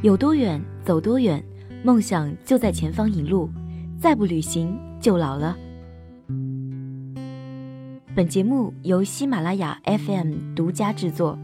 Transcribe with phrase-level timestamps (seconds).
[0.00, 1.42] 有多远走多远，
[1.82, 3.50] 梦想就在前方引路，
[4.00, 5.56] 再不旅行就老了。
[8.14, 11.36] 本节目由喜马拉雅 FM 独家制作。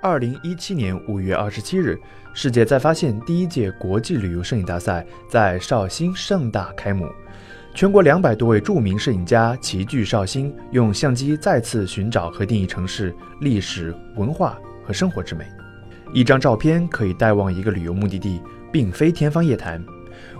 [0.00, 1.98] 二零一七年五月二十七日，
[2.32, 7.08] 世界再发现第一届国际旅游摄影大赛在绍兴盛大开幕。
[7.76, 15.44] 全国两百多位著名摄影家齐聚绍兴，用相机再次寻找和定义城市历史文化和生活之美。
[16.10, 18.40] 一张照片可以带旺一个旅游目的地，
[18.72, 19.84] 并非天方夜谭。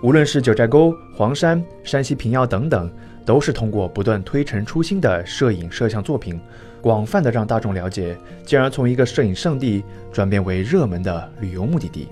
[0.02, 2.90] 无论是九寨沟、黄山、山西平遥等等，
[3.26, 6.40] 都是通过不断推陈出新的摄影摄像作品。
[6.80, 12.08] 广泛的让大众了解，进而从一个摄影圣地转变为热门的旅游目的地。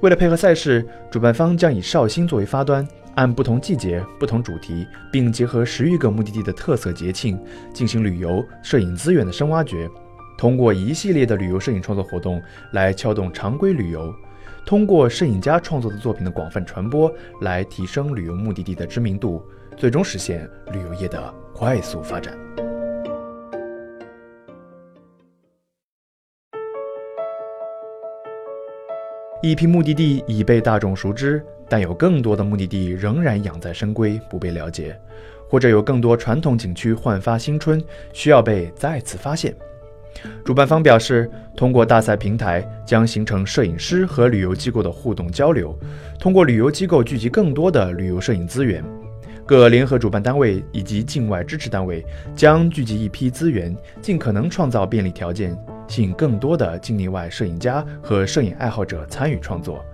[0.00, 2.86] 为了配合赛事，主办方将以绍兴作为发端，
[3.16, 7.38] 按不同季节、不同主题，并结合十余个目的地的特色节庆，
[7.72, 9.88] 进行旅游摄影资源的深挖掘。
[10.36, 12.42] 通过一系列的旅游摄影创作活动
[12.72, 14.14] 来撬动常规旅游，
[14.66, 19.42] 通过摄影家创作的作品的广泛传播来提升旅游目的地的知名度，
[19.78, 22.36] 最终实现旅游业的快速发展。
[29.42, 34.98] 一批目的地已被大众熟知，但有更多的目的地仍然养在深闺，不被了解，
[35.48, 39.54] 或者有更多传统景区焕发新春，需要被再次发现。
[40.44, 45.78] 主办方表示，通过大赛平台将形成摄影师和旅游机构的互动交流，
[46.18, 48.82] 通过旅游机构聚集更多的旅游摄影资源。
[49.44, 59.84] 各联合主办单位以及境外支持单位将聚集一批资源，尽可能创造便利条件，吸引更多的境内外摄影家和摄影爱好者参与创作，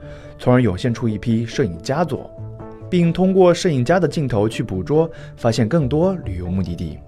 [0.43, 2.29] 从而涌现出一批摄影佳作，
[2.91, 6.99] 并通过摄影家的镜头去捕捉、发现更多旅游目的地。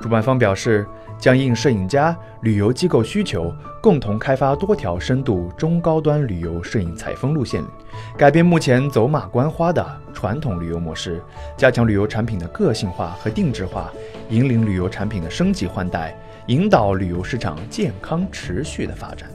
[0.00, 0.84] 主办方表示。
[1.18, 3.50] 将应摄影家、旅游机构需求，
[3.82, 7.64] 共同开发多条深度中高端旅游摄影采风路线，
[8.18, 9.82] 改变目前走马观花的
[10.12, 11.22] 传统旅游模式，
[11.56, 13.90] 加强旅游产品的个性化和定制化，
[14.28, 16.14] 引领旅游产品的升级换代，
[16.48, 19.30] 引导旅游市场健康持续的发展。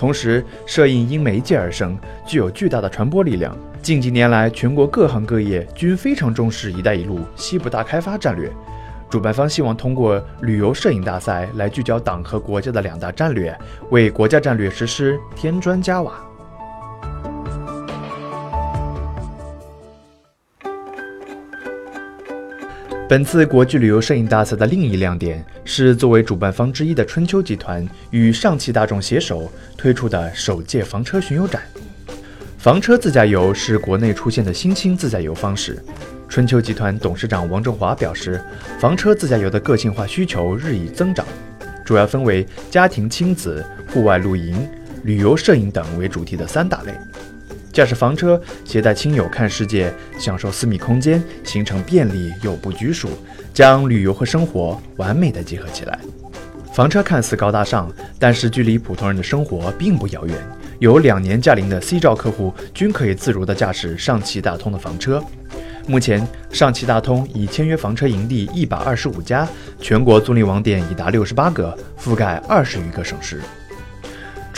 [0.00, 1.94] 同时，摄影因媒介而生，
[2.26, 3.54] 具有巨大的传播力量。
[3.82, 8.50] 近几年来，全国各行各业均非常重视“一带一路”西部大开发战略。
[9.10, 13.54] 主办方希望通过旅游摄影大赛来聚焦党和国家的两大战略，
[13.90, 16.14] 为国家战略实施添砖加瓦。
[23.10, 31.60] 本次国际旅游摄影大赛的另一亮点是，作为主办方之一的春秋集团与上汽大众携手推出的首届房车巡游展。
[32.56, 35.82] 房车自驾游是国内出现的新兴自驾游方式。
[36.28, 38.40] 春秋集团董事长王振华表示，
[38.78, 41.26] 房车自驾游的个性化需求日益增长，
[41.84, 44.56] 主要分为家庭、亲子、户外露营、
[45.02, 46.92] 旅游摄影等为主题的三大类。
[47.72, 53.08] 驾驶房车，携带亲友看世界，享受私密空间，行程便利又不拘束，
[53.54, 55.98] 将旅游和生活完美的结合起来。
[56.72, 60.36] 房车看似高大上，但是距离普通人的生活并不遥远。
[60.80, 65.22] 有两年驾龄的 C 照客户均可以自如地驾驶上汽大通的房车。
[65.86, 69.48] 目前，上汽大通已签约房车营地一百二十五家，
[69.80, 73.40] 全国租赁网点已达六十八个，覆盖二十余个省市。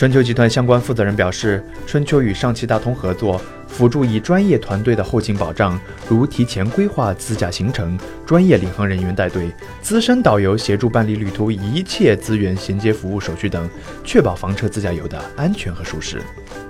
[0.02, 7.96] 春秋集团相关负责人表示，春秋与上汽大通合作，辅助以专业团队的后勤保障，如提前规划自驾行程、
[8.26, 13.70] 专业领航人员带队、资深导游协助办理旅途一切资源衔接服务手续等，
[14.02, 16.20] 确保房车自驾游的安全和舒适。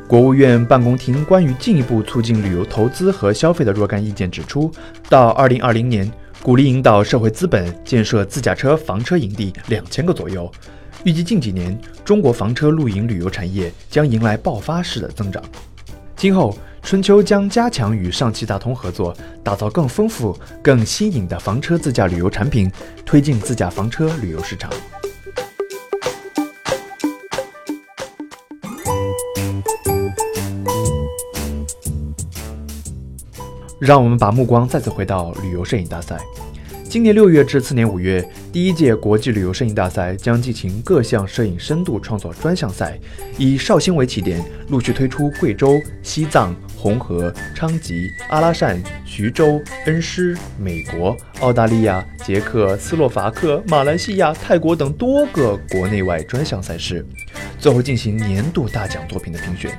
[0.07, 4.71] 国务院办公厅关于进一步促进旅游投资和消费的若干意见指出，
[5.09, 6.13] 到二零二零年，
[6.43, 10.53] 鼓励引导社会资本建设自驾车、房车营地两千个左右。
[11.05, 15.43] 预计近几年，中国房车露营旅游产业将迎来爆发式的增长。
[16.15, 19.13] 今后，春秋将加强与上汽大通合作，
[19.43, 22.71] 打造更丰富、更新颖的房车自驾旅游产品，
[23.05, 24.71] 推进自驾房车旅游市场。
[33.81, 36.17] 让我们把目光再次回到旅游摄影大赛。
[36.93, 38.23] 今年六月至次年五月，
[38.53, 43.01] 第一届国际旅游摄影大赛将进行各项摄影深度创作专项赛，
[43.39, 57.03] 以绍兴为起点，陆续推出贵州、西藏、红河、昌吉、阿拉善、徐州、恩施、美国、澳大利亚、捷克斯洛伐克、马来西亚、泰国等多个国内外专项赛事，
[57.59, 59.73] 最后进行年度大奖作品的评选。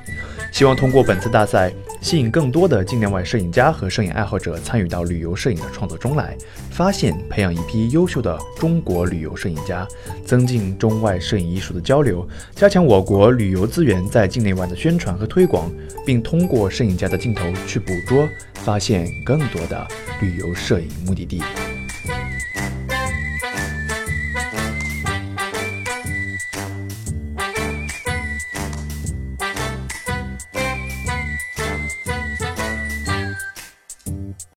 [0.53, 6.37] 希望通过本次大赛，吸引更多的境内外摄影家和摄影爱好者参与到旅游摄影的创作中来，
[6.69, 9.87] 发现、培养一批优秀的中国旅游摄影家，
[10.23, 15.71] 增进中外摄影艺术的交流，加强我国旅游资源在境内外的宣传和推广，
[16.05, 19.87] 并通过摄影家的镜头去捕捉、发现更多的
[20.21, 21.41] 旅游摄影目的地。